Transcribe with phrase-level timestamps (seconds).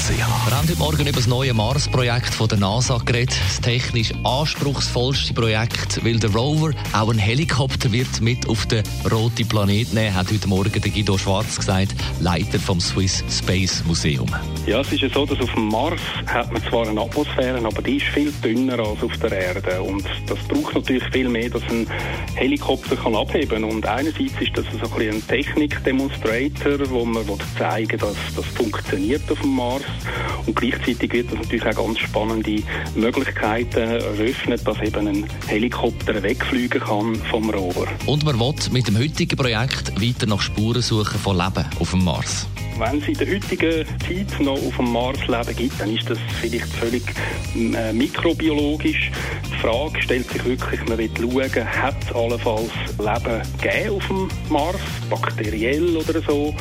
[0.00, 3.36] AlexanderKeller.ch Wir haben heute Morgen über das neue Mars-Projekt von der NASA geredet.
[3.46, 9.46] Das technisch anspruchsvollste Projekt, weil der Rover auch ein Helikopter wird mit auf den roten
[9.46, 14.28] Planet nehmen, hat heute Morgen der Guido Schwarz gesagt, Leiter vom Swiss Space Museum.
[14.66, 17.82] Ja, es ist ja so, dass auf dem Mars hat man zwar eine Atmosphäre, aber
[17.82, 19.82] die ist viel dünner als auf der Erde.
[19.82, 21.86] Und das braucht natürlich viel mehr, dass ein
[22.34, 27.24] Helikopter kann abheben Und einerseits ist das so ein, bisschen ein Technik-Demonstrator, wo man
[27.58, 29.84] zeigen dass das funktioniert auf dem Mars.
[30.46, 32.62] Und gleichzeitig wird das natürlich auch ganz spannende
[32.94, 37.86] Möglichkeiten eröffnet, dass eben ein Helikopter wegfliegen kann vom Rover.
[38.06, 42.04] Und man will mit dem heutigen Projekt weiter nach Spuren suchen von Leben auf dem
[42.04, 42.46] Mars
[42.80, 46.18] wenn es in der heutigen Zeit noch auf dem Mars Leben gibt, dann ist das
[46.40, 47.02] vielleicht völlig
[47.54, 49.10] äh, mikrobiologisch.
[49.52, 54.28] Die Frage stellt sich wirklich, man will schauen, hat es allenfalls Leben gegeben auf dem
[54.48, 56.54] Mars, bakteriell oder so?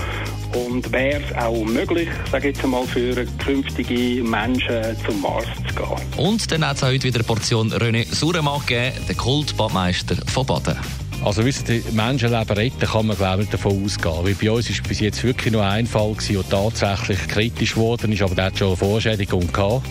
[0.54, 5.98] Und wäre es auch möglich, sage jetzt einmal, für künftige Menschen zum Mars zu gehen?
[6.18, 10.78] Und dann hat es heute wieder eine Portion René Suremann gegeben, der Kultbadmeister von Baden.
[11.24, 14.24] Also wissen Sie, Menschenleben retten kann man glaube ich davon ausgehen.
[14.24, 18.12] Weil bei uns ist bis jetzt wirklich nur ein Fall gewesen, der tatsächlich kritisch geworden
[18.12, 19.86] ist, aber der hat schon eine Vorschädigung gehabt.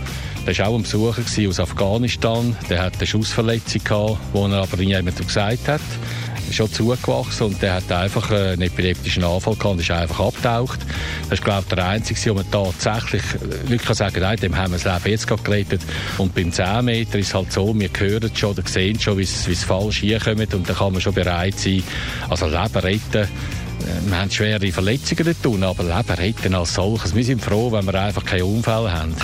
[0.46, 2.56] Der war auch ein Besucher aus Afghanistan.
[2.70, 5.80] Der hat eine Schussverletzung gehabt, die er aber niemand gesagt hat
[6.52, 10.80] schon zugewachsen und der hat einfach äh, einen epileptischen Anfall gehabt und ist einfach abgetaucht.
[11.28, 14.72] Das ist, glaube ich, der einzige, wo man tatsächlich äh, wirklich sagen nein, dem haben
[14.72, 15.80] wir das Leben jetzt gerade gerettet.
[16.18, 19.22] Und beim 10 Meter ist es halt so, wir hören schon oder sehen schon, wie
[19.22, 21.82] es falsch hinkommt und dann kann man schon bereit sein,
[22.28, 27.14] also Leben retten, äh, wir haben schwere Verletzungen tun, aber Leben retten als solches.
[27.14, 29.14] Wir sind froh, wenn wir einfach keine Unfälle haben.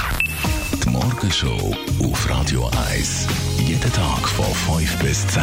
[0.85, 3.27] Die Morgenshow auf Radio 1.
[3.59, 5.43] Jeden Tag von 5 bis 10.